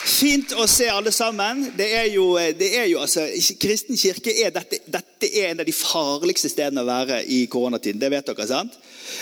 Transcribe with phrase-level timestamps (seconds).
[0.00, 1.66] Fint å se alle sammen.
[1.76, 3.26] Det er jo, det er jo altså,
[3.60, 8.00] Kristen kirke er dette, dette er en av de farligste stedene å være i koronatiden.
[8.00, 8.78] Det vet dere, sant?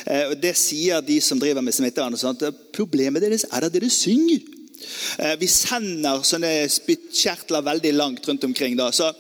[0.07, 2.15] Eh, Det sier de som driver med smittevern.
[2.15, 2.47] og sånt.
[2.73, 4.41] Problemet deres er at dere synger.
[5.19, 8.77] Eh, Vi sender sånne spyttkjertler veldig langt rundt omkring.
[8.77, 9.13] da, så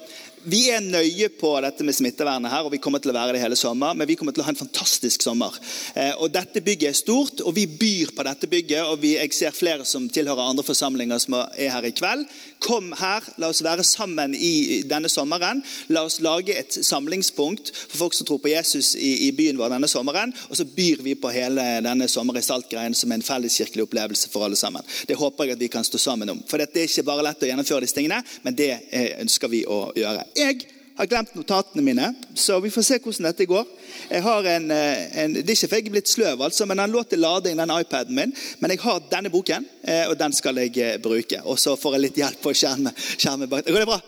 [0.48, 3.42] vi er nøye på dette med smittevernet her, og vi kommer til å være det
[3.42, 3.96] hele sommer.
[3.96, 5.54] Men vi kommer til å ha en fantastisk sommer.
[5.94, 8.84] Eh, og Dette bygget er stort, og vi byr på dette bygget.
[8.86, 12.26] og vi, Jeg ser flere som tilhører andre forsamlinger som er her i kveld.
[12.62, 15.60] Kom her, la oss være sammen i denne sommeren.
[15.94, 19.76] La oss lage et samlingspunkt for folk som tror på Jesus i, i byen vår
[19.76, 20.34] denne sommeren.
[20.50, 24.46] Og så byr vi på hele denne sommer i salt-greien som en felleskirkelig opplevelse for
[24.46, 24.86] alle sammen.
[25.06, 26.42] Det håper jeg at vi kan stå sammen om.
[26.48, 29.62] For det er ikke bare lett å gjennomføre disse tingene, men det eh, ønsker vi
[29.68, 30.26] å gjøre.
[30.38, 30.66] Jeg
[30.98, 33.66] har glemt notatene mine, så vi får se hvordan dette går.
[34.10, 36.80] Jeg har en, eh, en, det er ikke for jeg er blitt sløv, altså, men
[36.82, 38.34] den lå til lading, den iPaden min.
[38.58, 41.38] Men jeg har denne boken, eh, og den skal jeg eh, bruke.
[41.44, 43.70] Og så får jeg litt hjelp på skjermen bak.
[43.70, 44.00] Går det bra?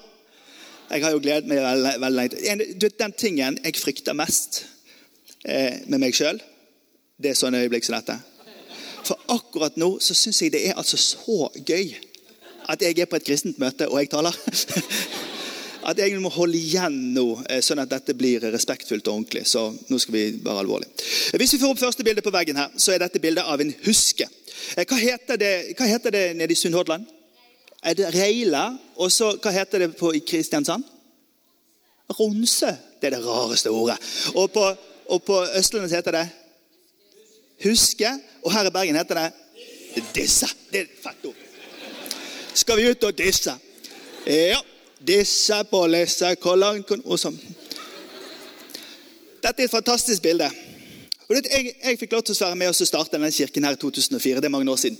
[0.91, 2.93] Jeg har jo gledet meg veldig, veldig lenge.
[2.99, 4.65] Den tingen jeg frykter mest
[5.47, 6.37] med meg sjøl,
[7.17, 8.19] det er sånne øyeblikk som dette.
[9.07, 11.95] For akkurat nå så syns jeg det er altså så gøy
[12.69, 14.35] at jeg er på et kristent møte, og jeg taler.
[15.89, 17.25] at jeg må holde igjen nå,
[17.64, 19.47] sånn at dette blir respektfullt og ordentlig.
[19.48, 20.92] Så nå skal vi være alvorlige.
[21.41, 23.72] Hvis vi får opp første bilde på veggen her, så er dette bildet av en
[23.87, 24.28] huske.
[24.77, 27.06] Hva heter det, hva heter det nede i Sunnhordland?
[27.81, 28.67] Er det Reila?
[29.00, 30.84] Og så, hva heter det på, i Kristiansand?
[32.19, 32.75] Ronse.
[33.00, 33.97] Det er det rareste ordet.
[34.34, 34.67] Og på,
[35.09, 36.27] og på Østlandet heter det
[37.65, 38.11] Huske.
[38.44, 39.31] Og her i Bergen heter det
[40.15, 40.49] Disse.
[40.71, 41.47] Det er et fett ord.
[42.55, 43.55] Skal vi ut og disse?
[44.28, 44.60] Ja
[45.00, 45.84] disse på
[47.05, 47.38] og sånn.
[49.41, 50.50] Dette er et fantastisk bilde.
[51.31, 54.41] Jeg, jeg fikk lov til å være med og starte denne kirken her i 2004.
[54.43, 54.99] Det er mange år siden.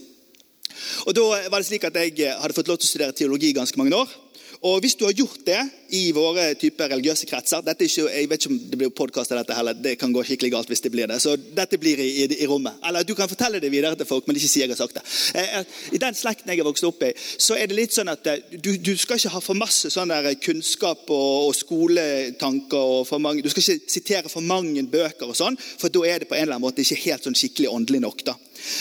[1.07, 3.79] Og Da var det slik at Jeg hadde fått lov til å studere teologi ganske
[3.79, 4.09] mange år.
[4.63, 5.61] Og Hvis du har gjort det
[5.97, 9.33] i våre typer religiøse kretser dette er ikke, Jeg vet ikke om det blir podkast
[9.33, 9.75] av dette heller.
[9.75, 11.19] Det kan gå skikkelig galt hvis det blir det.
[11.23, 12.79] Så dette blir i, i, i, rommet.
[12.87, 15.05] Eller du kan fortelle det videre til folk, men ikke si jeg har sagt det.
[15.41, 15.65] Eh,
[15.97, 18.59] I den slekten jeg har vokst opp i, så er det litt sånn at eh,
[18.59, 22.79] du, du skal ikke ha for masse sånn der kunnskap og, og skoletanker.
[23.01, 26.23] og for mange, Du skal ikke sitere for mange bøker, og sånn, for da er
[26.23, 28.25] det på en eller annen måte ikke helt sånn skikkelig åndelig nok.
[28.31, 28.37] da.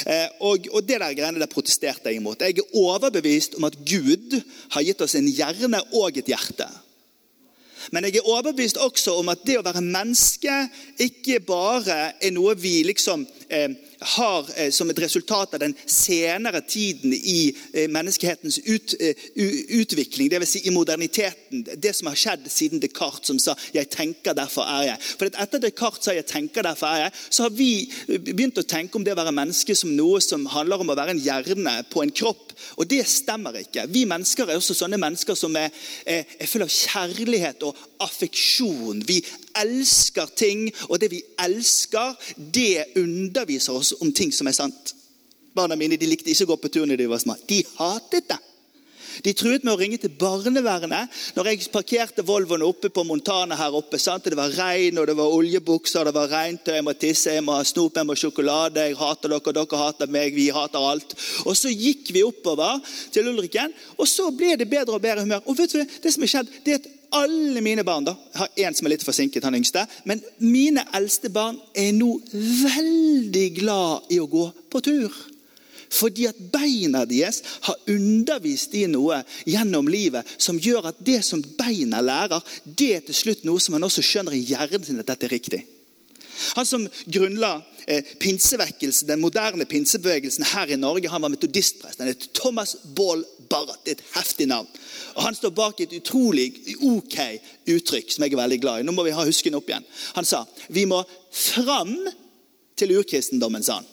[0.06, 2.44] Eh, og, og, det der greiene der protesterte jeg imot.
[2.44, 4.40] Jeg er overbevist om at Gud
[4.76, 6.68] har gitt oss en hjerne og et hjerte.
[7.92, 10.56] Men jeg er overbevist også om at det å være menneske
[11.02, 13.26] ikke bare er noe vi liksom
[14.00, 19.28] har eh, som et resultat av den senere tiden i eh, menneskehetens ut, eh,
[19.80, 20.50] utvikling, dvs.
[20.50, 21.66] Si i moderniteten.
[21.76, 25.02] Det som har skjedd siden Descartes som sa 'jeg tenker, derfor er jeg'.
[25.18, 28.96] For Etter Descartes sa 'jeg tenker, derfor er jeg', så har vi begynt å tenke
[28.96, 32.02] om det å være menneske som noe som handler om å være en hjerne på
[32.02, 32.54] en kropp.
[32.78, 33.88] Og det stemmer ikke.
[33.88, 35.70] Vi mennesker er også sånne mennesker som er,
[36.06, 39.04] er, er fulle av kjærlighet og affeksjon.
[39.08, 39.24] Vi
[39.60, 42.86] elsker ting, og det vi elsker, det
[43.40, 44.96] underviser oss om ting som er sant.
[45.56, 47.36] Barna mine de likte ikke å gå på tur når de var små.
[47.48, 48.38] De hatet det.
[49.26, 53.76] De truet med å ringe til barnevernet når jeg parkerte Volvoen oppe på Montana her
[53.76, 54.00] oppe.
[54.02, 54.30] Sant?
[54.30, 57.58] Det var regn, og det var oljebukser, det var regntøy, jeg må tisse, jeg må
[57.58, 58.86] ha snop, jeg må ha sjokolade.
[58.90, 61.18] Jeg hater dere, dere hater meg, vi hater alt.
[61.46, 62.80] Og så gikk vi oppover
[63.14, 65.44] til Ulriken, og så ble det bedre og bedre humør.
[65.50, 68.40] Og vet du, det som er skjedd, det er at alle mine barn da, Jeg
[68.40, 69.86] har én som er litt forsinket, han yngste.
[70.06, 75.10] Men mine eldste barn er nå veldig glad i å gå på tur.
[75.90, 81.42] Fordi at beina deres har undervist i noe gjennom livet som gjør at det som
[81.58, 85.10] beina lærer, det er til slutt noe som man også skjønner i hjernen sin at
[85.10, 85.64] dette er riktig.
[86.56, 92.00] Han som grunnla eh, pinsevekkelsen, den moderne pinsebevegelsen her i Norge, han var metodistprest.
[92.00, 93.82] Han het Thomas Baal Barrat.
[93.86, 94.68] Et heftig navn.
[95.16, 96.52] Og Han står bak et utrolig
[96.86, 97.18] ok
[97.68, 98.88] uttrykk som jeg er veldig glad i.
[98.88, 99.88] Nå må vi ha husken opp igjen.
[100.16, 101.02] Han sa vi må
[101.34, 101.96] fram
[102.80, 103.90] til urkristendommen, sa han.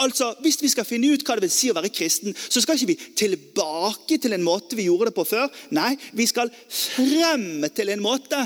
[0.00, 2.78] Altså, Hvis vi skal finne ut hva det vil si å være kristen, så skal
[2.78, 5.50] ikke vi tilbake til en måte vi gjorde det på før.
[5.76, 8.40] Nei, vi skal frem til en måte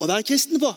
[0.00, 0.70] å være kristen på.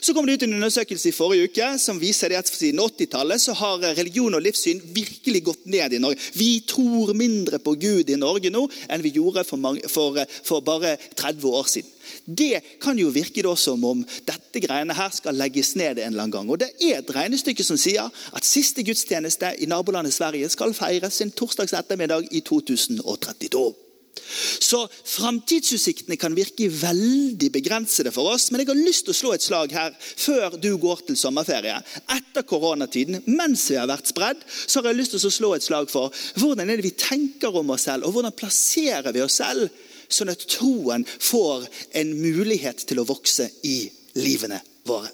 [0.00, 3.84] Så kom det ut en undersøkelse i forrige uke som viser at siden 80-tallet har
[3.96, 6.20] religion og livssyn virkelig gått ned i Norge.
[6.34, 10.64] Vi tror mindre på Gud i Norge nå enn vi gjorde for, mange, for, for
[10.66, 11.92] bare 30 år siden.
[12.26, 16.34] Det kan jo virke som om dette greiene her skal legges ned en eller annen
[16.34, 16.50] gang.
[16.50, 21.20] Og Det er et regnestykke som sier at siste gudstjeneste i nabolandet Sverige skal feires
[21.20, 23.85] en torsdags ettermiddag i 2032.
[24.16, 28.48] Så framtidsutsiktene kan virke veldig begrensede for oss.
[28.50, 31.76] Men jeg har lyst til å slå et slag her før du går til sommerferie.
[32.16, 35.66] Etter koronatiden, mens vi har vært spredd, så har jeg lyst til å slå et
[35.66, 39.38] slag for hvordan er det vi tenker om oss selv, og hvordan plasserer vi oss
[39.42, 39.70] selv,
[40.08, 41.66] sånn at troen får
[41.98, 43.78] en mulighet til å vokse i
[44.18, 45.10] livene våre.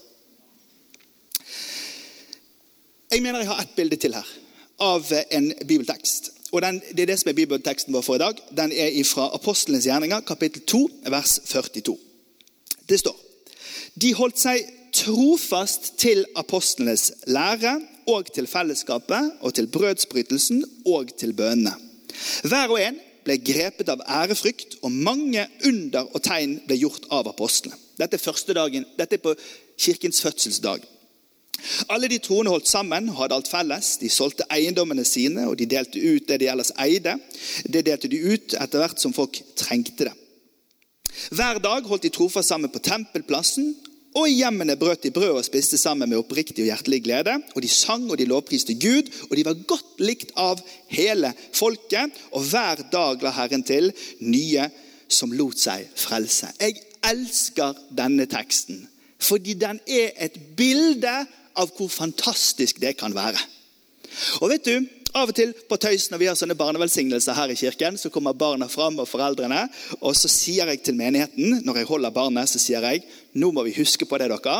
[3.13, 4.29] Jeg mener jeg har ett bilde til her
[4.83, 8.35] av en bibeltekst og den, Det er det som er bibelteksten vår for i dag.
[8.57, 11.99] Den er fra Apostelens gjerninger, kapittel 2, vers 42.
[12.89, 13.17] Det står
[14.03, 21.33] De holdt seg trofast til apostlenes lære og til fellesskapet og til brødsbrytelsen og til
[21.33, 21.73] bønnene.
[22.43, 27.31] Hver og en ble grepet av ærefrykt, og mange under og tegn ble gjort av
[27.31, 27.79] apostlene.
[27.99, 29.35] Dette er første dagen, dette er på
[29.79, 30.83] kirkens fødselsdag.
[31.93, 33.95] Alle de troende holdt sammen og hadde alt felles.
[34.01, 37.17] De solgte eiendommene sine, og de delte ut det de ellers eide.
[37.65, 40.17] Det delte de ut etter hvert som folk trengte det.
[41.31, 43.75] Hver dag holdt de trofast sammen på tempelplassen,
[44.13, 47.39] og i hjemmene brøt de brød og spiste sammen med oppriktig og hjertelig glede.
[47.57, 50.61] Og de sang og de lovpriste Gud, og de var godt likt av
[50.93, 52.13] hele folket.
[52.37, 53.89] Og hver dag la Herren til
[54.21, 54.69] nye
[55.09, 56.51] som lot seg frelse.
[56.61, 56.77] Jeg
[57.09, 58.85] elsker denne teksten,
[59.23, 61.15] fordi den er et bilde
[61.59, 63.41] av hvor fantastisk det kan være.
[64.41, 64.77] Og vet du,
[65.13, 68.33] Av og til på tøys når vi har sånne barnevelsignelser her i kirken, så kommer
[68.33, 69.67] barna fram og foreldrene,
[70.01, 73.03] og så sier jeg til menigheten, når jeg holder barnet, så sier jeg
[73.37, 74.55] nå må vi huske på det, dere,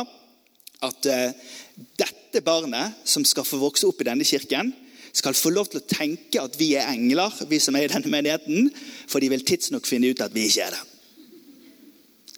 [0.85, 1.55] at uh,
[1.97, 4.69] dette barnet som skal få vokse opp i denne kirken,
[5.13, 8.13] skal få lov til å tenke at vi er engler, vi som er i denne
[8.13, 8.69] menigheten,
[9.09, 10.83] for de vil tidsnok finne ut at vi ikke er det.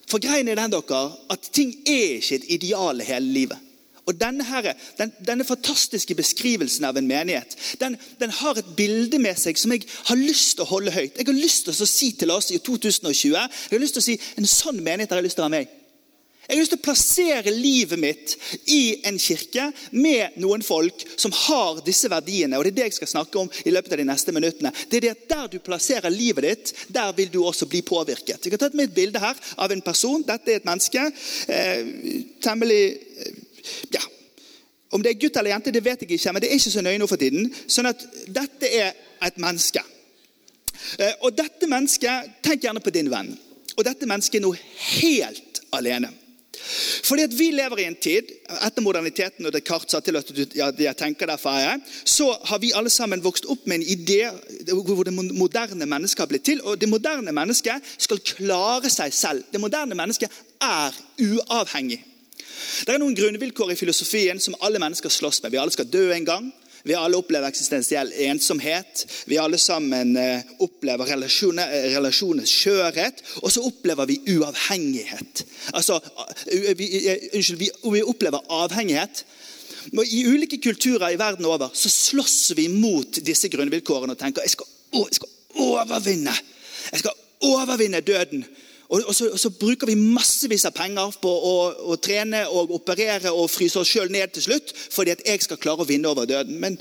[0.08, 1.04] For greien er den dere,
[1.34, 3.65] at ting er ikke et ideal hele livet.
[4.06, 9.18] Og denne, her, den, denne fantastiske beskrivelsen av en menighet den, den, har et bilde
[9.22, 11.18] med seg som jeg har lyst til å holde høyt.
[11.18, 14.06] Jeg har lyst til å si til oss i 2020 jeg har lyst til å
[14.06, 15.74] si, en sånn menighet har jeg lyst til å ha med
[16.46, 18.36] Jeg har lyst til å plassere livet mitt
[18.70, 22.60] i en kirke med noen folk som har disse verdiene.
[22.60, 24.74] og Det er det jeg skal snakke om i løpet av de neste minuttene.
[24.92, 28.46] Det er det at Der du plasserer livet ditt, der vil du også bli påvirket.
[28.46, 30.22] Jeg har tatt med et bilde her av en person.
[30.26, 31.10] Dette er et menneske.
[31.50, 31.90] Eh,
[32.46, 33.45] temmelig eh,
[33.94, 34.04] ja,
[34.96, 36.82] Om det er gutt eller jente, det vet jeg ikke, men det er ikke så
[36.86, 37.50] nøye nå for tiden.
[37.68, 38.94] Sånn at dette er
[39.26, 39.82] et menneske.
[41.02, 43.34] Eh, og dette mennesket, Tenk gjerne på din venn.
[43.76, 44.54] Og dette mennesket er nå
[45.02, 46.14] helt alene.
[47.04, 50.72] Fordi at Vi lever i en tid etter moderniteten og Descartes sa til at ja,
[50.72, 54.22] jeg tenker derfor er jeg, så har vi alle sammen vokst opp med en idé
[54.72, 56.64] hvor det moderne mennesket har blitt til.
[56.64, 59.46] Og det moderne mennesket skal klare seg selv.
[59.52, 60.32] Det moderne mennesket
[60.62, 62.02] er uavhengig.
[62.86, 65.54] Det er noen grunnvilkår i filosofien som alle mennesker slåss med.
[65.56, 66.52] Vi alle skal dø en gang.
[66.86, 69.06] Vi alle opplever eksistensiell ensomhet.
[69.26, 73.24] Vi alle sammen eh, opplever relasjonens eh, skjørhet.
[73.42, 75.42] Og så opplever vi uavhengighet.
[75.74, 75.98] Altså,
[76.46, 76.90] vi,
[77.34, 79.26] unnskyld, vi, vi opplever avhengighet.
[80.06, 84.54] I ulike kulturer i verden over så slåss vi mot disse grunnvilkårene og tenker jeg
[84.54, 85.34] skal, jeg skal
[85.66, 86.34] overvinne.
[86.92, 87.18] Jeg skal
[87.50, 88.46] overvinne døden.
[88.90, 91.56] Og, og, så, og, så, bruker vi massevis av penger på å,
[91.94, 95.62] å trene og operere og fryse oss sjøl ned til slutt fordi at jeg skal
[95.62, 96.60] klare å vinne over døden.
[96.62, 96.78] Men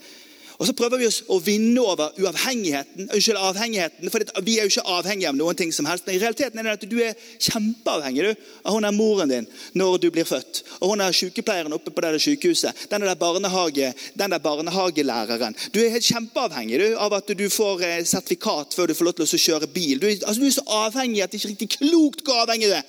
[0.65, 3.11] og så prøver vi å vinne over uavhengigheten.
[3.13, 6.07] Unnskyld, avhengigheten, for Vi er jo ikke avhengige av noen ting som helst.
[6.07, 9.49] Men i realiteten er det at du er kjempeavhengig du, av hun er moren din
[9.77, 10.63] når du blir født.
[10.79, 12.87] Og hun er sykepleieren oppe på det sykehuset.
[12.89, 15.59] Den der, barnehage, den der barnehagelæreren.
[15.75, 19.19] Du er helt kjempeavhengig du, av at du får eh, sertifikat før du får lov
[19.21, 20.01] til å kjøre bil.
[20.01, 22.79] Du, altså, du er så avhengig at det ikke er riktig klokt hvor avhengig du
[22.79, 22.89] er.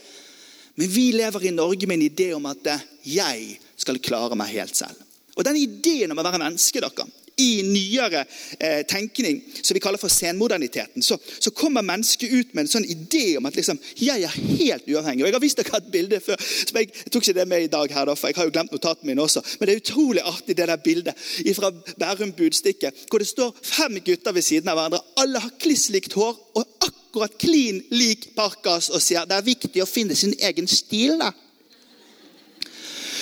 [0.80, 4.56] Men vi lever i Norge med en idé om at eh, jeg skal klare meg
[4.56, 5.04] helt selv.
[5.36, 8.24] Og den ideen om å være menneske dere, i nyere
[8.60, 12.88] eh, tenkning, som vi kaller for senmoderniteten, så, så, kommer mennesket ut med en sånn
[12.88, 15.24] idé om at liksom, jeg er helt uavhengig.
[15.24, 16.40] og Jeg har vist dere et bilde før.
[16.40, 18.76] som Jeg, jeg tok ikke det med i dag, her, for jeg har jo glemt
[18.76, 19.44] notatene mine også.
[19.60, 21.26] Men det er utrolig artig, det der bildet
[21.56, 25.04] fra Bærum Budstikke, hvor det står fem gutter ved siden av hverandre.
[25.24, 29.84] Alle har kliss likt hår og akkurat klin lik parkas og sier det er viktig
[29.84, 31.20] å finne sin egen stil.
[31.20, 31.32] da.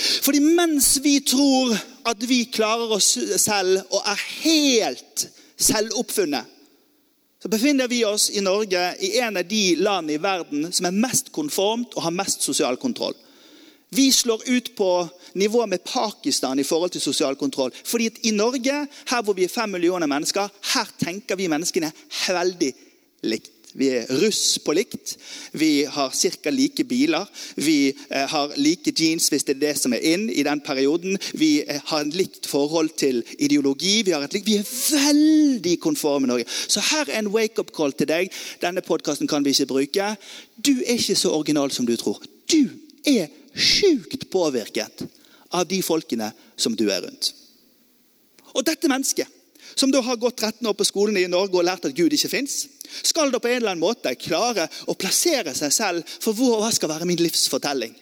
[0.04, 1.76] Fordi mens vi tror
[2.10, 5.28] at vi klarer oss selv og er helt
[5.60, 6.50] selvoppfunnet,
[7.44, 10.96] så befinner vi oss i Norge i en av de land i verden som er
[10.96, 13.16] mest konformt og har mest sosial kontroll.
[13.94, 17.74] Vi slår ut på nivå med Pakistan i forhold til sosial kontroll.
[17.86, 21.92] Fordi at i Norge, her hvor vi er fem millioner mennesker, her tenker vi menneskene
[22.28, 22.72] veldig
[23.30, 23.52] likt.
[23.74, 25.16] Vi er russ på likt.
[25.52, 26.50] Vi har ca.
[26.50, 27.26] like biler.
[27.56, 31.18] Vi eh, har like jeans hvis det er det som er inn i den perioden.
[31.34, 34.04] Vi eh, har et likt forhold til ideologi.
[34.06, 36.48] Vi, likt, vi er veldig konforme i Norge.
[36.68, 38.34] Så her er en wake-up call til deg.
[38.62, 40.14] Denne podkasten kan vi ikke bruke.
[40.58, 42.22] Du er ikke så original som du tror.
[42.52, 42.70] Du
[43.10, 45.06] er sjukt påvirket
[45.54, 47.34] av de folkene som du er rundt.
[48.54, 49.30] Og dette mennesket
[49.76, 52.32] som da har gått 13 år på skolen i Norge og lært at Gud ikke
[52.32, 52.64] fins,
[53.02, 56.92] skal da på en eller annen måte klare å plassere seg selv for hva skal
[56.94, 57.96] være min livsfortelling.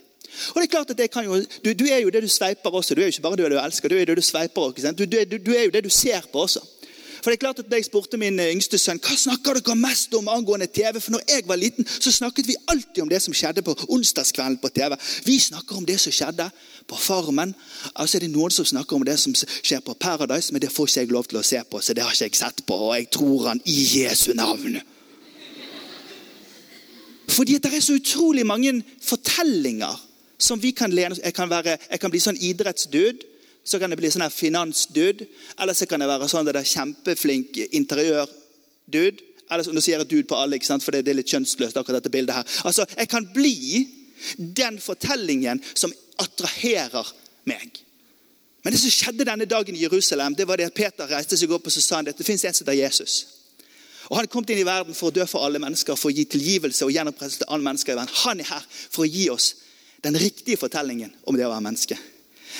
[0.54, 2.96] Og det er klart at jo, du, du er jo det du sveiper også.
[2.96, 4.72] Du er jo ikke bare det du elsker, du er det du sveiper.
[4.96, 6.64] Du, du, du er jo det du ser på også.
[7.22, 9.76] For det er klart at da Jeg spurte min eh, yngste sønn hva snakker dere
[9.78, 10.98] mest om angående TV.
[11.00, 14.58] For når jeg var liten, så snakket vi alltid om det som skjedde på onsdagskvelden
[14.62, 14.98] på TV.
[15.26, 16.50] Vi snakker om det som skjedde
[16.90, 17.54] på Farmen.
[17.96, 20.90] Altså er det noen som snakker om det som skjer på Paradise, men det får
[20.90, 22.80] ikke jeg lov til å se på, så det har ikke jeg sett på.
[22.90, 24.80] Og jeg tror han i Jesu navn.
[27.32, 30.08] Fordi det er så utrolig mange fortellinger
[30.42, 33.28] som vi kan lene Jeg kan, jeg kan bli sånn idrettsdud
[33.64, 35.28] så kan det bli sånn her finansdude.
[35.62, 39.28] Eller så kan det være sånn det er kjempeflink interiørdude.
[39.52, 41.78] Eller så, nå sier jeg dude på alle, for det er litt kjønnsløst.
[41.78, 42.46] akkurat dette bildet her.
[42.64, 43.88] Altså, Jeg kan bli
[44.38, 47.08] den fortellingen som attraherer
[47.46, 47.82] meg.
[48.64, 51.52] Men det som skjedde denne dagen i Jerusalem, det var det at Peter reiste seg
[51.52, 53.26] opp og så sa han at det fins en som heter Jesus.
[54.10, 56.26] Og Han kom inn i verden for å dø for alle mennesker, for å gi
[56.26, 58.08] tilgivelse og gjenopprettelse til alle mennesker i.
[58.26, 59.54] Han er her for å gi oss
[60.04, 61.98] den riktige fortellingen om det å være menneske.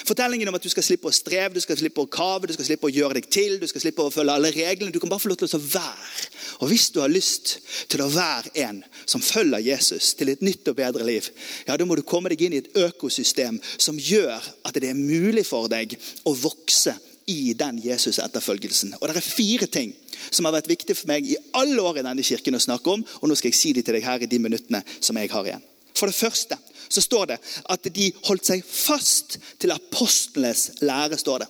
[0.08, 2.68] Fortellingen om at du skal slippe å streve, du skal slippe å kave, du skal
[2.68, 4.94] slippe å gjøre deg til, du skal slippe å følge alle reglene.
[4.94, 6.30] Du kan bare få lov til å være.
[6.62, 7.58] Og hvis du har lyst
[7.92, 11.30] til å være en som følger Jesus til et nytt og bedre liv,
[11.68, 15.00] ja, da må du komme deg inn i et økosystem som gjør at det er
[15.00, 16.96] mulig for deg å vokse
[17.32, 18.96] i den Jesus-etterfølgelsen.
[19.00, 19.94] Og Det er fire ting
[20.30, 23.06] som har vært viktig for meg i alle år i denne kirken å snakke om.
[23.22, 25.48] og Nå skal jeg si de til deg her i de minuttene som jeg har
[25.48, 25.64] igjen.
[25.96, 26.58] For det første
[26.90, 27.40] så står det
[27.74, 31.18] at de holdt seg fast til apostlenes lære.
[31.18, 31.50] står det.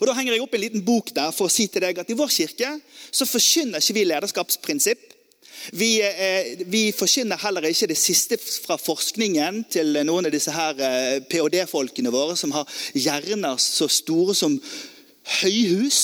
[0.00, 2.10] Og Da henger jeg opp en liten bok der for å si til deg at
[2.10, 2.72] i vår kirke
[3.10, 5.14] så forkynner ikke vi lederskapsprinsipp.
[5.74, 10.78] Vi, eh, vi forkynner heller ikke det siste fra forskningen til noen av disse her
[10.78, 14.58] eh, ph.d.-folkene våre som har hjerner så store som
[15.42, 16.02] høyhus.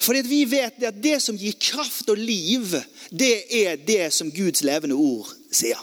[0.00, 2.72] Fordi vi vet at det som gir kraft og liv,
[3.10, 5.80] det er det som Guds levende ord sier.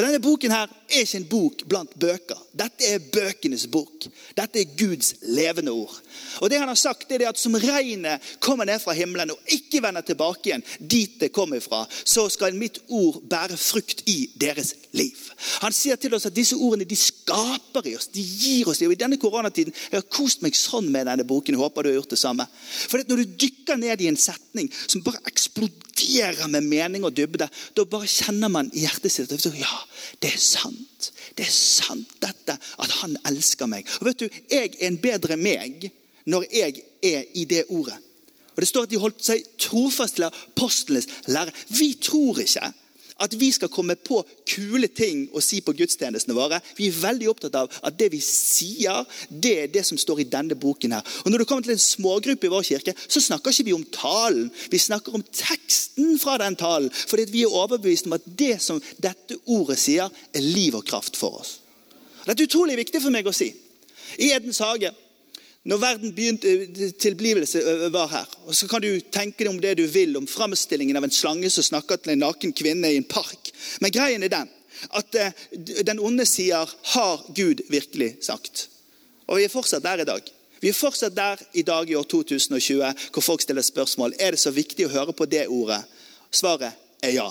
[0.00, 2.38] Denne boken her er ikke en bok blant bøker.
[2.56, 4.06] Dette er bøkenes bok.
[4.36, 5.94] Dette er Guds levende ord.
[6.40, 9.80] Og det han har sagt er at Som regnet kommer ned fra himmelen og ikke
[9.82, 14.74] vender tilbake igjen dit det kommer fra, så skal mitt ord bære frukt i deres
[14.92, 15.16] liv.
[15.62, 18.92] Han sier til oss at disse ordene de skaper i oss, de gir oss liv.
[18.92, 21.56] I denne koronatiden jeg har kost meg sånn med denne boken.
[21.56, 22.46] Jeg håper du har gjort det samme.
[22.90, 27.48] For Når du dykker ned i en setning som bare eksploderer med mening og dybde,
[27.48, 29.76] da bare kjenner man i hjertet sitt at ja,
[30.20, 30.79] det er sant.
[31.36, 33.88] Det er sant dette at han elsker meg.
[34.00, 35.90] Og vet du, Jeg er en bedre meg
[36.26, 37.96] når jeg er i det ordet.
[38.50, 41.52] Og Det står at de holdt seg trofast til apostlenes lære.
[41.68, 42.72] Vi tror ikke
[43.20, 46.60] at vi skal komme på kule ting å si på gudstjenestene våre.
[46.76, 50.28] Vi er veldig opptatt av at det vi sier, det er det som står i
[50.32, 50.92] denne boken.
[50.92, 51.04] her.
[51.24, 53.84] Og Når det kommer til en smågruppe i vår kirke, så snakker ikke vi om
[53.92, 54.50] talen.
[54.70, 56.90] Vi snakker om teksten fra den talen.
[56.90, 61.16] Fordi vi er overbevist om at det som dette ordet sier, er liv og kraft
[61.16, 61.58] for oss.
[62.26, 63.52] Dette er utrolig viktig for meg å si.
[64.18, 64.90] I Edens hage
[65.64, 67.60] når verden begynte, eh, tilblivelse
[67.92, 68.26] var her.
[68.46, 71.50] Og Så kan du tenke deg om det du vil, om framstillingen av en slange
[71.50, 73.50] som snakker til en naken kvinne i en park.
[73.80, 74.48] Men greien er den
[74.96, 75.32] at eh,
[75.86, 78.68] den onde sier 'Har Gud virkelig sagt?'
[79.28, 80.22] Og vi er fortsatt der i dag.
[80.60, 84.40] Vi er fortsatt der i dag i år 2020 hvor folk stiller spørsmål er det
[84.40, 85.84] så viktig å høre på det ordet.
[86.30, 87.30] Svaret er ja.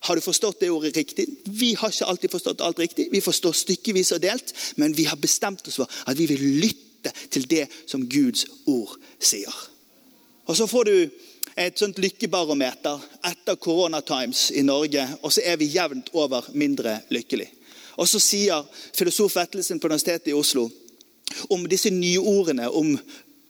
[0.00, 1.26] Har du forstått det ordet riktig?
[1.44, 3.08] Vi har ikke alltid forstått alt riktig.
[3.12, 6.87] Vi forstår stykkevis og delt, men vi har bestemt oss for at vi vil lytte
[6.98, 9.54] lytte til det som Guds ord sier.
[10.46, 11.10] Og Så får du
[11.56, 17.00] et sånt lykkebarometer etter Corona Times i Norge, og så er vi jevnt over mindre
[17.10, 17.50] lykkelig.
[17.96, 18.64] Og så sier
[18.94, 20.68] filosof Vettelsen på Universitetet i Oslo
[21.50, 22.98] om disse nye ordene om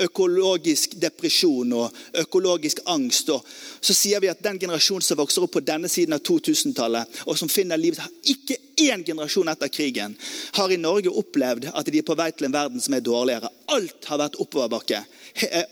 [0.03, 3.31] økologisk depresjon og økologisk angst.
[3.35, 3.45] Og
[3.81, 7.39] så sier vi at den generasjonen som vokser opp på denne siden av 2000-tallet, og
[7.39, 10.15] som finner livet Ikke én generasjon etter krigen
[10.55, 13.51] har i Norge opplevd at de er på vei til en verden som er dårligere.
[13.75, 15.03] Alt har vært oppoverbakke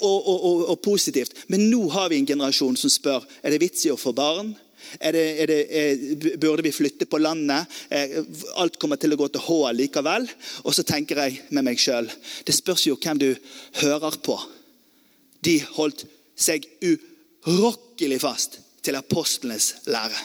[0.00, 1.37] og, og, og, og positivt.
[1.52, 4.54] Men nå har vi en generasjon som spør er det vits i å få barn.
[5.00, 7.66] Er det, er det, er, burde vi flytte på landet?
[7.90, 8.19] Eh,
[8.61, 10.28] alt kommer til å gå til H likevel.
[10.64, 12.11] Og så tenker jeg med meg sjøl
[12.47, 13.31] Det spørs jo hvem du
[13.83, 14.38] hører på.
[15.47, 20.23] De holdt seg urokkelig fast til apostlenes lære.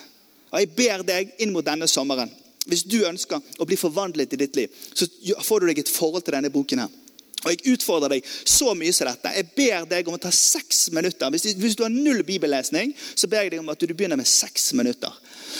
[0.52, 2.32] Og Jeg ber deg inn mot denne sommeren
[2.70, 5.08] hvis du ønsker å bli forvandlet i ditt liv, så
[5.42, 6.84] får du deg et forhold til denne boken.
[6.84, 7.01] her.
[7.42, 9.34] Og Jeg utfordrer deg så mye som dette.
[9.34, 11.32] Jeg ber deg om å ta seks minutter.
[11.34, 14.72] Hvis, du har null bibellesning, så ber jeg deg om at du begynner med seks
[14.78, 15.16] minutter.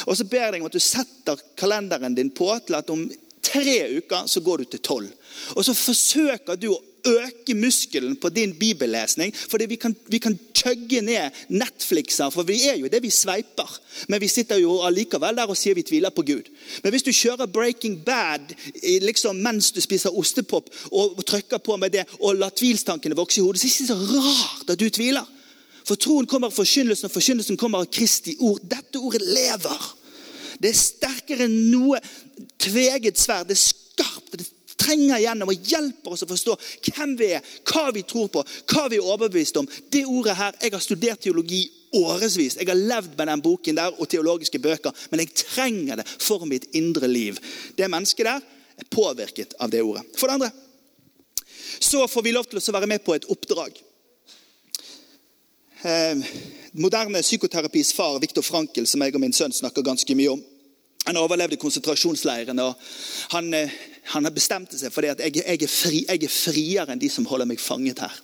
[0.06, 3.08] Og så ber jeg deg om at du setter kalenderen din på til at om
[3.44, 5.12] tre uker så går du til tolv.
[5.56, 9.34] Og så forsøker du å øke muskelen på din bibellesning.
[9.34, 13.70] For vi kan, vi kan chugge ned Netflixer, for vi er jo det vi sveiper.
[14.08, 16.50] Men vi sitter jo allikevel der og sier vi tviler på Gud.
[16.84, 18.54] Men hvis du kjører Breaking Bad
[19.02, 23.46] liksom mens du spiser ostepop, og, trykker på med det, og lar tvilstankene vokse i
[23.46, 25.38] hodet, så er det ikke så rart at du tviler.
[25.88, 28.62] For troen kommer av forkynnelsen, og forkynnelsen kommer av Kristi ord.
[28.62, 29.90] Dette ordet lever.
[30.62, 31.98] Det er sterkere enn noe
[32.60, 33.50] tveget sverd.
[33.50, 34.38] Det er skarpt.
[34.38, 34.48] Det
[34.82, 36.56] trenger igjennom og hjelper oss å forstå
[36.88, 39.70] hvem vi er, hva vi tror på, hva vi er overbevist om.
[39.92, 41.62] Det ordet her, Jeg har studert teologi
[41.94, 42.58] årevis.
[42.58, 46.46] Jeg har levd med den boken der og teologiske bøker, men jeg trenger det for
[46.46, 47.38] mitt indre liv.
[47.78, 48.42] Det mennesket der
[48.78, 50.04] er påvirket av det ordet.
[50.18, 50.52] For det andre
[51.80, 53.78] så får vi lov til å være med på et oppdrag.
[55.82, 56.18] Eh,
[56.78, 60.44] moderne psykoterapis far, Viktor Frankel, som jeg og min sønn snakker ganske mye om,
[61.06, 62.60] han overlevde konsentrasjonsleiren.
[62.60, 62.76] og
[63.30, 63.70] Han, eh,
[64.14, 67.10] han bestemte seg for det at jeg, jeg, er fri, jeg er friere enn de
[67.10, 68.20] som holder meg fanget her.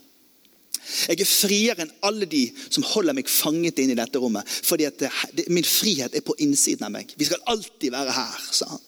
[1.07, 4.48] Jeg er friere enn alle de som holder meg fanget inn i dette rommet.
[4.48, 7.12] fordi at det, Min frihet er på innsiden av meg.
[7.17, 8.86] Vi skal alltid være her, sa han.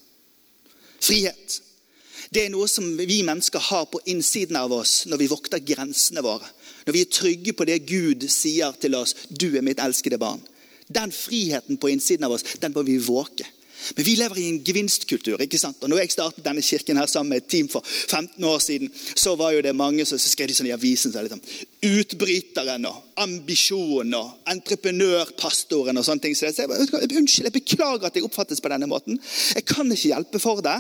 [1.00, 1.62] Frihet.
[2.30, 6.22] Det er noe som vi mennesker har på innsiden av oss når vi vokter grensene
[6.22, 6.46] våre.
[6.86, 10.46] Når vi er trygge på det Gud sier til oss 'Du er mitt elskede barn'.
[10.88, 13.46] Den friheten på innsiden av oss, den bør vi våke.
[13.96, 15.42] Men vi lever i en gevinstkultur.
[15.42, 15.78] ikke sant?
[15.82, 18.92] Og når jeg startet denne kirken her sammen med et team for 15 år siden,
[19.16, 21.42] så var jo det mange som skrev de sånn i avisen så liksom,
[21.80, 26.36] Utbryteren og ambisjonen og entreprenørpastoren og sånne ting.
[26.36, 29.20] Så jeg, Unnskyld, jeg beklager at jeg oppfattes på denne måten.
[29.56, 30.76] Jeg kan ikke hjelpe for det.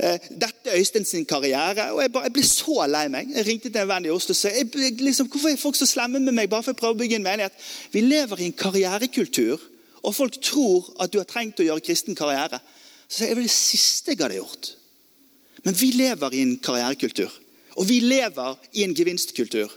[0.00, 1.90] Eh, dette er Øystein sin karriere.
[1.92, 3.32] Og jeg, bare, jeg ble så lei meg.
[3.36, 6.22] Jeg ringte til en venn i Oslo og sa liksom, hvorfor er folk så slemme
[6.22, 7.66] med meg bare for å prøve å bygge en menighet.
[7.92, 9.60] Vi lever i en karrierekultur
[10.08, 12.60] og folk tror at du har trengt å gjøre kristen karriere,
[13.08, 14.70] så jeg det det siste jeg hadde gjort.
[15.64, 17.32] Men vi lever i en karrierekultur.
[17.78, 19.70] Og vi lever i en gevinstkultur.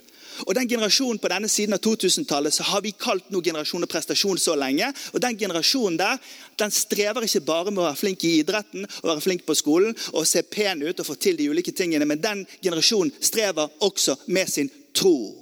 [0.47, 3.89] Og den generasjonen På denne siden av 2000-tallet så har vi kalt noe generasjon og
[3.91, 4.87] prestasjon så lenge.
[5.13, 6.17] og Den generasjonen der
[6.57, 9.95] den strever ikke bare med å være flink i idretten og være flink på skolen
[10.13, 14.15] og se pen ut og få til de ulike tingene, men den generasjonen strever også
[14.27, 15.35] med sin tro.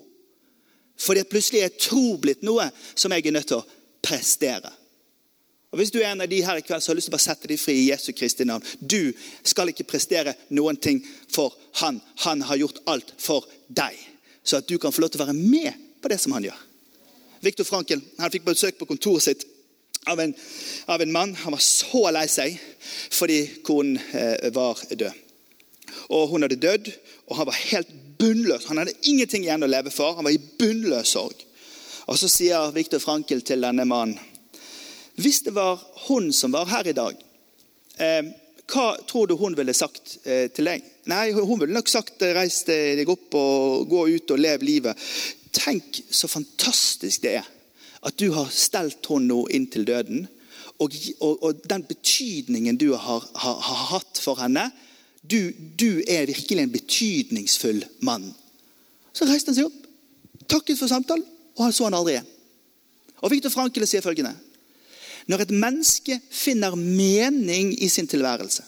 [0.99, 3.67] Fordi plutselig er tro blitt noe som jeg er nødt til å
[4.03, 4.78] prestere.
[5.71, 7.13] Og Hvis du er en av de her i kveld, så har jeg lyst til
[7.13, 8.65] å bare sette dem fri i Jesu Kristi navn.
[8.81, 9.13] Du
[9.45, 11.53] skal ikke prestere noen ting for
[11.83, 11.99] han.
[12.25, 13.93] Han har gjort alt for deg.
[14.41, 16.57] Så at du kan få lov til å være med på det som han gjør.
[17.45, 19.45] Viktor Frankel han fikk besøk på kontoret sitt
[20.09, 20.33] av en,
[20.89, 21.35] av en mann.
[21.43, 22.57] Han var så lei seg
[23.13, 25.25] fordi konen eh, var død.
[26.09, 26.89] Og Hun hadde dødd,
[27.29, 28.65] og han var helt bunnløs.
[28.69, 30.17] Han hadde ingenting igjen å leve for.
[30.17, 31.45] Han var i bunnløs sorg.
[32.09, 34.17] Og Så sier Viktor Frankel til denne mannen
[35.19, 37.17] Hvis det var hun som var her i dag,
[37.99, 38.31] eh,
[38.69, 40.85] hva tror du hun ville sagt eh, til deg?
[41.09, 45.07] Nei, Hun ville nok sagt eh, reis deg opp og gå ut og lev livet.
[45.51, 47.47] Tenk så fantastisk det er
[47.99, 50.27] at du har stelt henne nå inn til døden.
[50.79, 54.69] Og, og, og den betydningen du har, har, har hatt for henne.
[55.19, 58.29] Du, du, er virkelig en betydningsfull mann.
[59.11, 59.81] Så reiste han seg opp,
[60.47, 61.25] takket for samtalen
[61.57, 62.29] og han så han aldri igjen.
[63.19, 64.31] Og Viktor Frankele sier følgende
[65.29, 68.63] Når et menneske finner mening i sin tilværelse,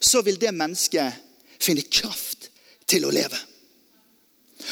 [0.00, 1.18] så vil det mennesket
[1.60, 2.48] finne kraft
[2.88, 3.38] til å leve.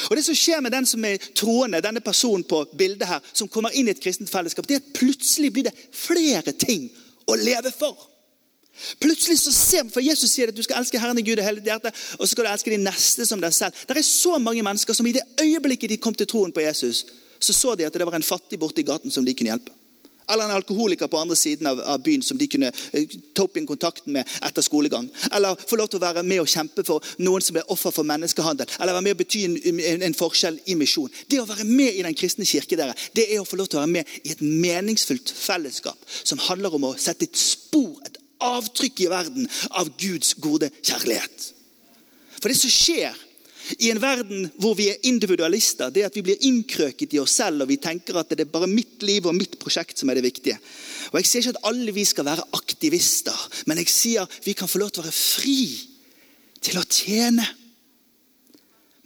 [0.09, 3.49] Og Det som skjer med den som er troende, denne personen på bildet her, som
[3.49, 6.87] kommer inn i et kristent fellesskap, det er at plutselig blir det flere ting
[7.27, 7.99] å leve for.
[9.03, 11.65] Plutselig så ser for Jesus sier at du skal elske Herren i Gud og hele
[11.65, 13.77] hjertet, og så skal du elske de neste som deg selv.
[13.87, 17.05] Det er så mange mennesker som i det øyeblikket de kom til troen på Jesus,
[17.41, 19.75] så så de at det var en fattig borte i gaten som de kunne hjelpe.
[20.31, 23.59] Eller en alkoholiker på andre siden av, av byen som de kunne uh, ta opp
[23.59, 25.09] inn kontakten med etter skolegang.
[25.33, 28.09] Eller få lov til å være med og kjempe for noen som ble offer for
[28.09, 28.71] menneskehandel.
[28.79, 31.11] Eller være med og bety en, en, en, forskjell i misjon.
[31.31, 33.81] Det å være med i Den kristne kirke dere, det er å få lov til
[33.81, 38.19] å være med i et meningsfullt fellesskap som handler om å sette et spor, et
[38.41, 41.51] avtrykk i verden av Guds gode kjærlighet.
[42.41, 43.17] For det som skjer
[43.79, 47.65] I en verden hvor vi er individualister, det at vi blir innkrøket i oss selv
[47.65, 50.27] og vi tenker at det er bare mitt liv og mitt prosjekt som er det
[50.27, 50.59] viktige.
[51.13, 54.71] Og Jeg sier ikke at alle vi skal være aktivister, men jeg sier vi kan
[54.71, 55.61] få lov til å være fri
[56.61, 57.47] til å tjene.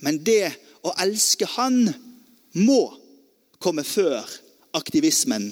[0.05, 0.53] Men det
[0.85, 1.87] å elske Han
[2.61, 2.81] må
[3.59, 4.23] komme før
[4.77, 5.49] aktivismen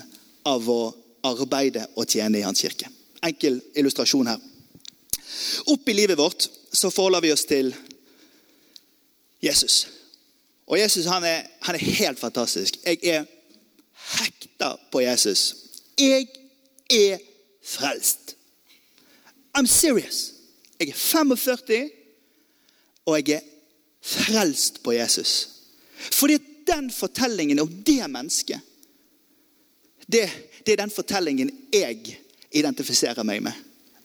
[0.46, 0.82] av å
[1.26, 2.90] arbeide og tjene i Hans kirke.
[3.22, 4.40] Enkel illustrasjon her.
[5.72, 7.72] Opp i livet vårt så forholder vi oss til
[9.42, 9.88] Jesus.
[10.66, 12.76] Og Jesus han er, han er helt fantastisk.
[12.86, 13.24] Jeg er
[14.18, 15.54] hekta på Jesus.
[15.98, 16.26] Jeg
[16.90, 17.18] er
[17.64, 18.36] frelst.
[19.58, 20.32] I'm serious.
[20.80, 21.90] Jeg er 45,
[23.06, 23.40] og jeg er
[24.02, 25.48] frelst på Jesus.
[26.12, 28.60] Fordi den fortellingen om det mennesket,
[30.12, 30.30] det,
[30.66, 32.18] det er den fortellingen jeg
[32.52, 33.52] identifiserer meg med.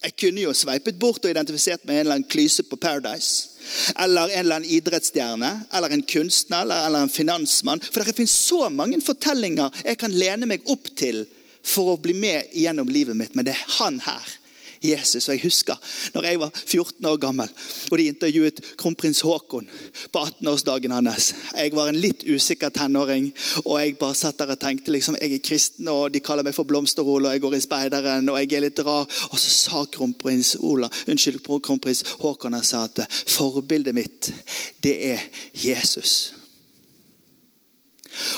[0.03, 3.57] Jeg kunne jo sveipet bort og identifisert med en eller annen klyse på Paradise.
[3.99, 7.81] Eller en eller annen idrettsstjerne, eller en kunstner eller en finansmann.
[7.81, 11.25] For det finnes så mange fortellinger jeg kan lene meg opp til
[11.67, 13.35] for å bli med gjennom livet mitt.
[13.35, 14.37] Men det er han her
[14.83, 15.27] Jesus.
[15.27, 15.75] Og Jeg husker
[16.13, 17.49] når jeg var 14 år gammel
[17.91, 19.67] og de intervjuet kronprins Haakon
[20.11, 21.33] på 18-årsdagen hans.
[21.55, 23.29] Jeg var en litt usikker tenåring,
[23.63, 26.55] og jeg bare satt der og tenkte liksom, jeg er kristen, og de kaller meg
[26.57, 29.07] for Blomsterol, og jeg går i speideren, og jeg er litt rar.
[29.31, 34.31] Og så sa kronprins Ola, unnskyld, kronprins Haakon sa at forbildet mitt,
[34.83, 36.33] det er Jesus.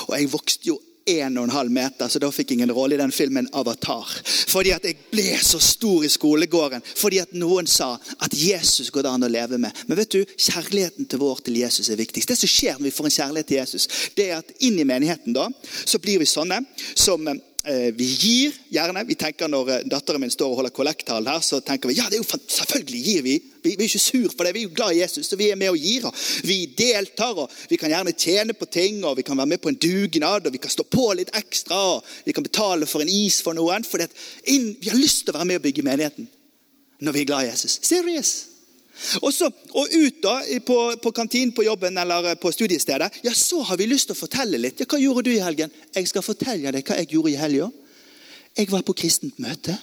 [0.08, 3.48] Og jeg vokste jo 1,5 meter, så da fikk jeg ingen rolle i den filmen
[3.56, 4.08] Avatar.
[4.50, 6.84] Fordi at jeg ble så stor i skolegården.
[6.84, 9.84] Fordi at noen sa at Jesus går det an å leve med.
[9.86, 12.30] Men vet du, kjærligheten til vår til Jesus er viktigst.
[12.30, 14.88] Det som skjer når vi får en kjærlighet til Jesus, det er at inn i
[14.88, 15.48] menigheten da,
[15.84, 16.62] så blir vi sånne
[16.94, 17.49] som Eh,
[17.92, 19.02] vi gir gjerne.
[19.04, 22.06] Vi tenker Når eh, datteren min står og holder kollekttalen her, så tenker vi ja,
[22.08, 23.34] det er jo selvfølgelig gir vi.
[23.60, 23.74] vi.
[23.74, 24.54] Vi er ikke sur for det.
[24.56, 26.06] Vi er jo glad i Jesus, så vi er med og gir.
[26.08, 26.14] Og
[26.48, 29.68] vi deltar, og vi kan gjerne tjene på ting, og vi kan være med på
[29.68, 33.12] en dugnad, og vi kan stå på litt ekstra, og vi kan betale for en
[33.12, 33.84] is for noen.
[33.84, 36.30] For vi har lyst til å være med og bygge menigheten
[37.00, 37.78] når vi er glad i Jesus.
[37.82, 38.32] Serious.
[39.20, 40.36] Og, så, og ut da,
[40.66, 44.16] på, på kantinen på jobben eller eh, på studiestedet, ja, så har vi lyst til
[44.16, 44.80] å fortelle litt.
[44.80, 47.70] Ja, 'Hva gjorde du i helgen?' 'Jeg skal fortelle deg hva jeg gjorde i helga.'
[48.56, 49.78] 'Jeg var på kristent møte.'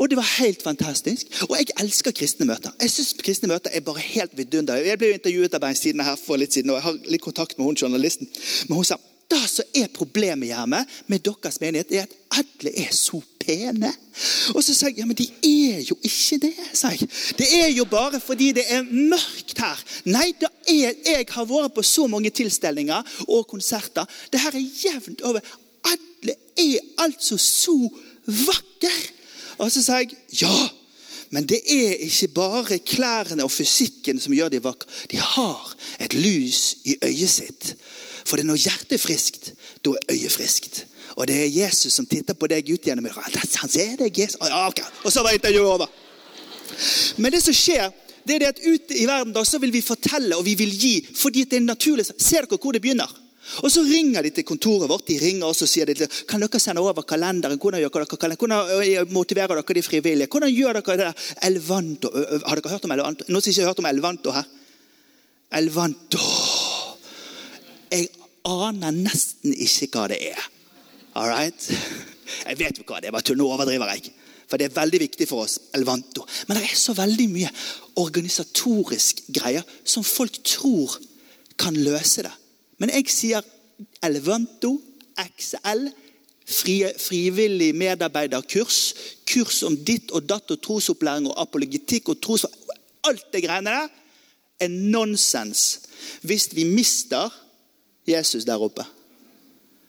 [0.00, 1.28] Og det var helt fantastisk.
[1.48, 2.72] Og jeg elsker kristne møter.
[2.80, 4.88] Jeg synes kristne møter er bare helt vidunderlige.
[4.88, 7.58] Jeg ble jo intervjuet av en her for litt siden, og jeg har litt kontakt
[7.58, 8.28] med hun journalisten.
[8.68, 8.96] Men hun sa
[9.32, 13.90] det som er problemet hjemme med deres menighet, er at alle er så pene.
[14.54, 16.52] Og så sa jeg ja, men de er jo ikke det.
[16.72, 17.08] sa jeg.
[17.38, 19.80] Det er jo bare fordi det er mørkt her.
[20.08, 24.06] Nei, da er, jeg har vært på så mange tilstelninger og konserter.
[24.32, 25.40] Det her er jevnt over.
[25.92, 27.76] Alle er altså så
[28.46, 28.94] vakre.
[29.58, 30.54] Og så sa jeg ja.
[31.32, 34.88] Men det er ikke bare klærne og fysikken som gjør dem vakre.
[35.10, 37.74] De har et lys i øyet sitt
[38.24, 39.52] for det er når hjertet er friskt,
[39.84, 40.84] da er øyet friskt.
[41.16, 44.40] Og det er Jesus som titter på deg ut gjennom Han ser deg, Jesus.
[44.40, 44.84] Okay.
[45.04, 45.90] Og så var intervjuet over.
[47.16, 47.90] Men det som skjer,
[48.24, 50.70] det er det at ute i verden da, så vil vi fortelle og vi vil
[50.70, 50.94] gi.
[51.16, 52.06] fordi det er naturlig.
[52.16, 53.10] Ser dere hvor det begynner?
[53.62, 56.60] Og Så ringer de til kontoret vårt de ringer oss og sier de, kan dere
[56.60, 57.58] sende over kalenderen.
[57.58, 58.38] Hvordan, gjør dere, kalenderen?
[58.38, 60.28] hvordan motiverer dere de frivillige?
[60.30, 61.12] Hvordan gjør dere det?
[61.42, 62.12] Elvanto.
[62.46, 63.26] Har dere hørt om Elvanto?
[63.28, 64.46] Noen som ikke har hørt om Elvanto her?
[65.52, 66.22] Elvanto
[67.92, 68.08] jeg
[68.48, 70.48] aner nesten ikke hva det er.
[71.14, 71.70] All right?
[72.46, 74.12] Jeg vet jo hva det er, bare nå overdriver jeg.
[74.48, 75.58] For det er veldig viktig for oss.
[75.76, 76.26] Elvanto.
[76.48, 77.50] Men det er så veldig mye
[78.00, 80.98] organisatorisk greier som folk tror
[81.60, 82.32] kan løse det.
[82.80, 83.44] Men jeg sier
[84.04, 84.74] Elvanto,
[85.16, 85.86] XL,
[86.48, 88.80] fri, frivillig medarbeiderkurs,
[89.28, 92.46] kurs om ditt og datt og trosopplæring og apologetikk og tros...
[93.02, 93.88] Alt det greiene der
[94.62, 95.62] er nonsens
[96.22, 97.32] hvis vi mister
[98.06, 98.84] Jesus der oppe.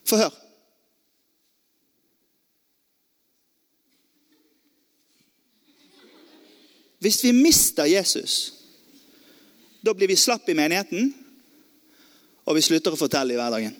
[0.10, 0.43] Få høre.
[7.04, 8.54] Hvis vi mister Jesus,
[9.84, 11.12] da blir vi slapp i menigheten,
[12.44, 13.76] og vi slutter å fortelle i hverdagen.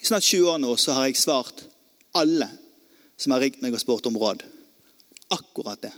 [0.00, 1.62] I snart 20 år nå så har jeg svart
[2.18, 2.48] alle
[3.20, 4.42] som har ringt meg og spurt om råd.
[5.36, 5.92] Akkurat det.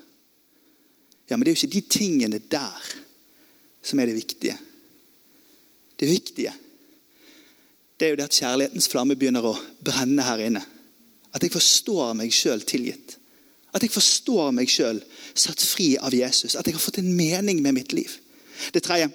[1.29, 2.91] Ja, Men det er jo ikke de tingene der
[3.83, 4.59] som er det viktige.
[5.97, 6.53] Det viktige
[8.03, 9.53] det er jo det at kjærlighetens flamme begynner å
[9.87, 10.61] brenne her inne.
[11.31, 13.15] At jeg forstår meg sjøl tilgitt.
[13.73, 15.01] At jeg forstår meg sjøl
[15.35, 16.57] satt fri av Jesus.
[16.57, 18.19] At jeg har fått en mening med mitt liv.
[18.73, 19.11] Det tredje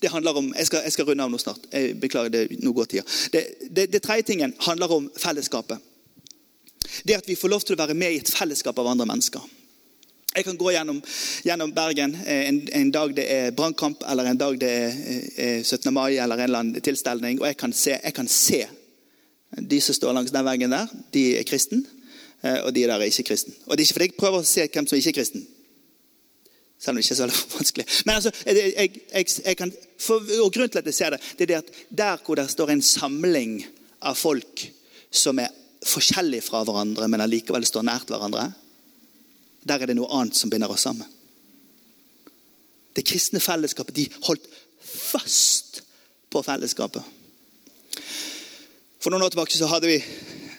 [0.00, 1.66] det handler om, Jeg skal, jeg skal runde av nå snart.
[1.72, 3.02] Jeg beklager, det, nå går tida.
[3.32, 5.78] Det, det, det tredje tingen handler om fellesskapet.
[7.04, 9.42] Det at vi får lov til å være med i et fellesskap av andre mennesker.
[10.32, 11.02] Jeg kan gå gjennom,
[11.44, 15.90] gjennom Bergen en, en, dag det er brannkamp, eller en dag det er 17.
[15.92, 18.62] mai, eller en eller annen tilstelning, og jeg kan se, jeg kan se
[19.60, 21.84] de som står langs den veggen der, de er kristen,
[22.42, 23.54] og de der er ikke kristen.
[23.66, 25.44] Og det er ikke fordi jeg prøver å se hvem som ikke er kristen.
[26.82, 27.86] Selv om det ikke er så vanskelig.
[28.06, 31.46] Men altså, jeg, jeg, jeg kan, for, og Grunnen til at jeg ser det, det
[31.46, 33.60] er det at der hvor det står en samling
[34.02, 34.66] av folk
[35.14, 35.54] som er
[35.86, 38.48] forskjellige fra hverandre, men allikevel står nært hverandre,
[39.62, 41.06] der er det noe annet som binder oss sammen.
[42.92, 44.46] Det kristne fellesskapet de holdt
[44.82, 45.82] fast
[46.32, 47.02] på fellesskapet.
[49.02, 49.98] For noen år tilbake så hadde vi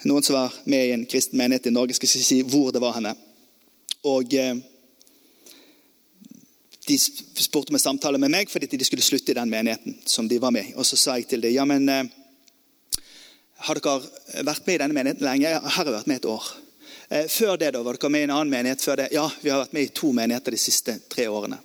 [0.10, 1.96] noen som var med i en kristen menighet i Norge.
[1.98, 3.16] skal ikke si hvor det var henne.
[4.10, 4.56] Og eh,
[6.88, 10.28] De spurte om en samtale med meg fordi de skulle slutte i den menigheten som
[10.28, 10.74] de var med.
[10.76, 12.04] Og så sa jeg til dem ja, men eh,
[13.64, 15.48] har dere vært med i denne menigheten lenge?
[15.48, 16.52] Ja, Jeg har vært med et år.
[17.10, 18.82] Eh, før det da, var dere med i en annen menighet?
[18.82, 19.10] før det?
[19.16, 21.60] Ja, vi har vært med i to menigheter de siste tre årene.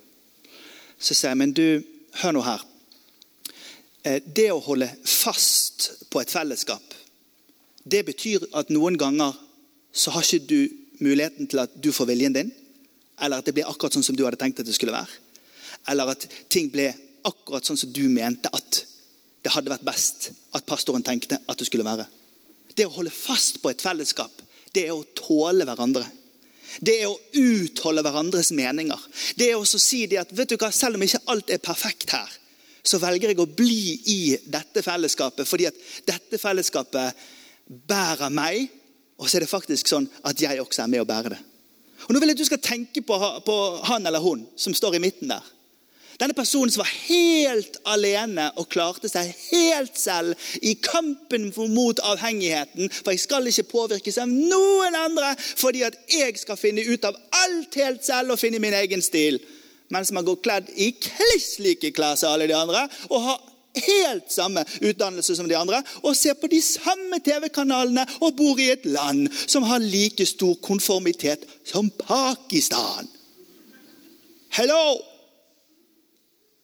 [0.99, 1.83] Så sier jeg, men du,
[2.21, 2.63] hør nå her.
[4.03, 6.88] Eh, det å holde fast på et fellesskap,
[7.83, 9.35] det betyr at noen ganger
[9.93, 10.59] så har ikke du
[11.03, 12.51] muligheten til at du får viljen din,
[13.19, 15.11] eller at det blir akkurat sånn som du hadde tenkt at det skulle være.
[15.91, 16.91] Eller at ting ble
[17.27, 18.83] akkurat sånn som du mente at
[19.43, 22.05] det hadde vært best at pastoren tenkte at det skulle være.
[22.75, 24.31] Det å holde fast på et fellesskap,
[24.75, 26.05] det er å tåle hverandre.
[26.85, 28.99] Det er å utholde hverandres meninger.
[29.35, 32.13] Det er å si det at vet du hva, selv om ikke alt er perfekt
[32.13, 32.29] her,
[32.85, 37.25] så velger jeg å bli i dette fellesskapet fordi at dette fellesskapet
[37.69, 38.67] bærer meg,
[39.19, 41.39] og så er det faktisk sånn at jeg også er med å bære det.
[42.07, 43.55] Og Nå vil jeg at du skal tenke på, på
[43.89, 45.43] han eller hun som står i midten der.
[46.19, 52.91] Denne personen som var helt alene og klarte seg helt selv i kampen mot avhengigheten.
[52.91, 57.15] For jeg skal ikke påvirkes av noen andre fordi at jeg skal finne ut av
[57.45, 59.39] alt helt selv og finne min egen stil.
[59.95, 63.39] Mens man går kledd i kliss like klær som alle de andre og har
[63.85, 68.71] helt samme utdannelse som de andre og ser på de samme TV-kanalene og bor i
[68.73, 73.07] et land som har like stor konformitet som Pakistan.
[74.57, 74.99] Hello!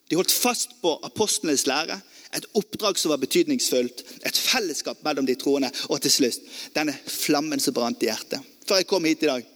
[0.09, 1.97] De holdt fast på apostlenes lære,
[2.35, 7.61] et oppdrag som var betydningsfullt, et fellesskap mellom de troende, og til slutt denne flammen
[7.63, 8.43] som brant i hjertet.
[8.67, 9.47] Før jeg kom hit i dag,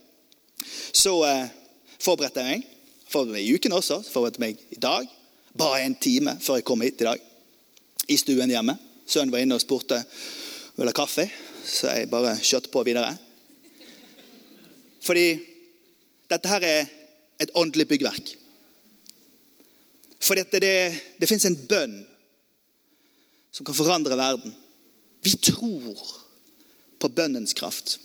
[0.92, 1.50] så eh,
[2.02, 2.68] forberedte jeg meg.
[3.10, 4.00] Forberedte meg i uken også.
[4.06, 5.08] Forberedte meg i dag.
[5.58, 7.29] Bare en time før jeg kom hit i dag.
[8.10, 8.76] I stuen hjemme.
[9.06, 10.00] Sønnen var inne og spurte
[10.76, 11.26] vil ha kaffe,
[11.66, 13.12] så jeg bare kjørte på videre.
[15.04, 15.26] Fordi
[16.30, 16.86] dette her er
[17.40, 18.32] et åndelig byggverk.
[20.20, 20.74] Fordi det, det,
[21.20, 21.98] det fins en bønn
[23.50, 24.54] som kan forandre verden.
[25.24, 26.00] Vi tror
[27.00, 27.98] på bønnens kraft.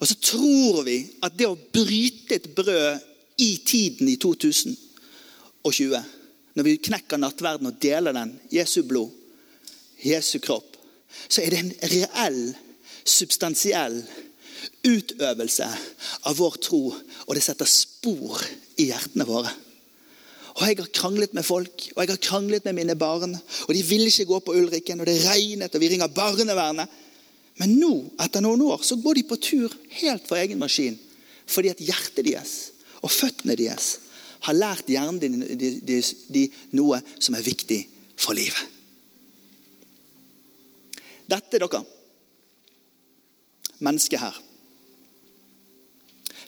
[0.00, 3.00] Og så tror vi at det å bryte et brød
[3.42, 6.02] i tiden i 2020,
[6.54, 9.10] når vi knekker nattverden og deler den, Jesu blod,
[10.02, 10.76] Jesu kropp,
[11.28, 12.42] så er det en reell,
[13.04, 13.98] substansiell
[14.86, 15.66] utøvelse
[16.28, 18.42] av vår tro, og det setter spor
[18.80, 19.50] i hjertene våre.
[20.52, 23.32] Og Jeg har kranglet med folk og jeg har kranglet med mine barn.
[23.68, 26.88] og De ville ikke gå på Ulrikken, og det regnet, og vi ringer barnevernet.
[27.56, 30.98] Men nå, etter noen år, så går de på tur helt for egen maskin.
[31.46, 32.54] Fordi at hjertet deres
[33.00, 33.96] og føttene deres
[34.46, 37.80] har lært hjernen din noe som er viktig
[38.16, 38.62] for livet.
[41.30, 41.82] Dette, dere,
[43.82, 44.40] mennesket her,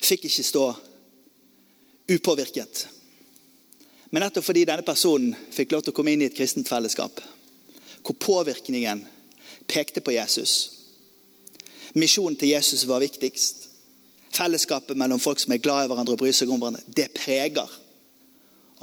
[0.04, 0.66] fikk ikke stå
[2.14, 2.84] upåvirket
[4.14, 7.16] men nettopp fordi denne personen fikk lov til å komme inn i et kristent fellesskap,
[8.06, 9.00] hvor påvirkningen
[9.66, 10.52] pekte på Jesus.
[11.98, 13.64] Misjonen til Jesus var viktigst.
[14.38, 17.74] Fellesskapet mellom folk som er glad i hverandre og bryr seg om hverandre, det preger.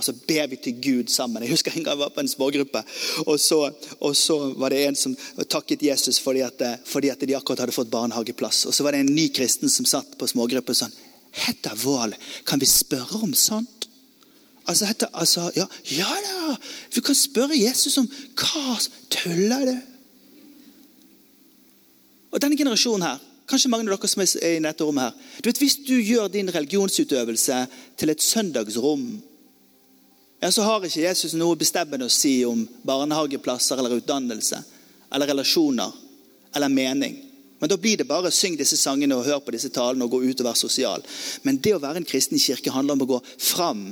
[0.01, 1.43] Og så ber vi til Gud sammen.
[1.45, 2.81] Jeg husker en gang jeg var på en smågruppe,
[3.27, 3.59] og så,
[3.99, 5.13] og så var det en som
[5.45, 8.65] takket Jesus fordi at, fordi at, de akkurat hadde fått barnehageplass.
[8.65, 10.89] Og så var det en ny kristen som satt på smågruppe sa
[11.31, 12.17] Hedda Wold,
[12.49, 13.87] kan vi spørre om sånt?
[14.65, 16.57] Altså, heter, altså ja, ja, da!
[16.95, 18.09] Vi kan spørre Jesus om
[18.41, 18.77] hva
[19.13, 19.75] Tuller du?
[22.31, 25.49] Og denne generasjonen her, kanskje mange av dere som er i dette rommet her, du
[25.49, 27.65] vet, Hvis du gjør din religionsutøvelse
[27.97, 29.21] til et søndagsrom,
[30.41, 34.63] ja, så har ikke Jesus noe bestemmende å si om barnehageplasser eller utdannelse
[35.13, 35.91] eller relasjoner
[36.55, 37.19] eller mening.
[37.61, 40.23] Men Da blir det bare syng disse sangene og hør på disse talene og gå
[40.23, 41.03] ut og være sosial.
[41.45, 43.83] Men det å være en kristen kirke handler om å gå fram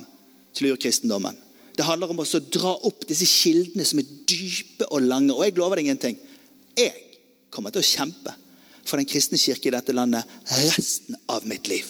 [0.58, 1.38] til urkristendommen.
[1.78, 5.36] Det handler om å dra opp disse kildene som er dype og lange.
[5.36, 6.18] Og jeg lover deg en ting.
[6.74, 6.98] Jeg
[7.54, 8.34] kommer til å kjempe
[8.82, 11.86] for den kristne kirke i dette landet resten av mitt liv.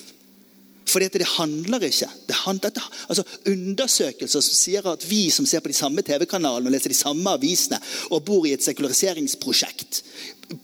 [0.90, 2.10] For det handler ikke.
[2.28, 6.74] Det handler, altså Undersøkelser som sier at vi som ser på de samme TV-kanalene og
[6.74, 7.78] leser de samme avisene
[8.10, 10.02] og bor i et sekulariseringsprosjekt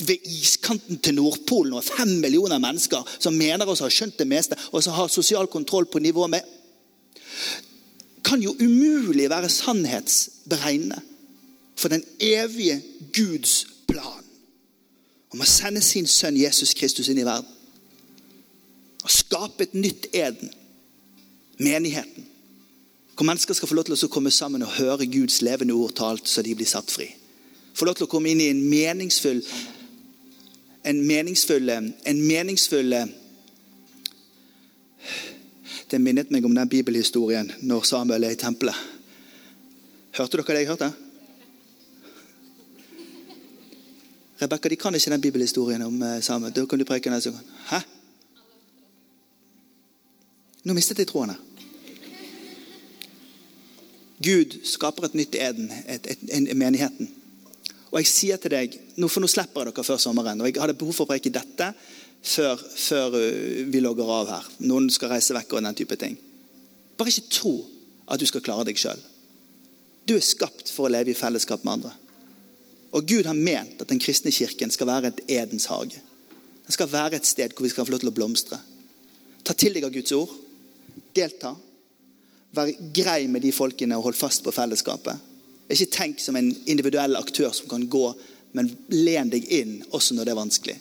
[0.07, 4.29] ved iskanten til Nordpolen og fem millioner mennesker som mener oss å ha skjønt det
[4.29, 6.53] meste og som har sosial kontroll på nivå med
[8.25, 10.97] kan jo umulig være sannhetsberegnende
[11.77, 12.81] for den evige
[13.13, 14.23] Guds plan
[15.33, 17.51] om å sende sin sønn Jesus Kristus inn i verden.
[19.05, 20.49] Og skape et nytt Eden,
[21.61, 22.25] menigheten.
[23.15, 26.27] Hvor mennesker skal få lov til å komme sammen og høre Guds levende ord talt
[26.27, 27.07] så de blir satt fri.
[27.75, 29.43] Få lov til å komme inn i en meningsfull
[30.85, 32.93] en meningsfull, en meningsfull
[35.89, 38.75] Det minnet meg om den bibelhistorien når Samuel er i tempelet.
[40.17, 40.89] Hørte dere det jeg hørte?
[44.41, 46.53] Rebekka, de kan ikke den bibelhistorien om eh, Samuel.
[46.53, 47.45] Da kan du preke neste gang.
[47.69, 47.79] Hæ?
[50.65, 51.37] Nå mistet jeg trådene.
[54.25, 57.09] Gud skaper et nytt Eden, et, et, en, menigheten.
[57.91, 60.41] Og jeg sier til deg, nå, For nå slipper jeg dere før sommeren.
[60.41, 61.67] og Jeg hadde behov for å preke dette
[62.25, 64.47] før, før uh, vi logger av her.
[64.65, 66.17] Noen skal reise vekk og den type ting.
[66.97, 67.53] Bare ikke tro
[68.07, 69.03] at du skal klare deg sjøl.
[70.07, 71.93] Du er skapt for å leve i fellesskap med andre.
[72.95, 75.99] Og Gud har ment at den kristne kirken skal være et Edens hage.
[76.65, 78.59] Den skal være et sted hvor vi skal få lov til å blomstre.
[79.45, 80.31] Ta til deg av Guds ord.
[81.15, 81.55] Delta.
[82.55, 85.31] Vær grei med de folkene og hold fast på fellesskapet.
[85.71, 88.03] Ikke tenk som en individuell aktør som kan gå,
[88.55, 90.75] men len deg inn også når det er vanskelig.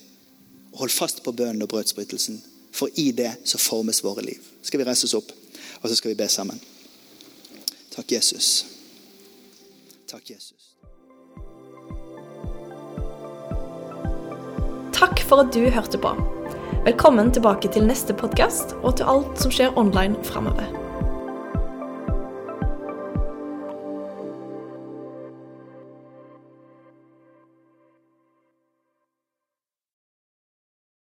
[0.75, 2.41] Og hold fast på bønnen og brødsbrytelsen,
[2.75, 4.43] for i det så formes våre liv.
[4.63, 5.33] Skal vi reise oss opp,
[5.81, 6.61] og så skal vi be sammen.
[7.95, 8.67] Takk, Jesus.
[10.11, 10.75] Takk, Jesus.
[14.95, 16.15] Takk for at du hørte på.
[16.85, 20.84] Velkommen tilbake til neste podkast og til alt som skjer online framover.